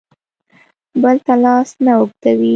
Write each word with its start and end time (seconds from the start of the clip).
بل 1.01 1.17
ته 1.25 1.33
لاس 1.43 1.69
نه 1.85 1.91
اوږدوي. 1.97 2.49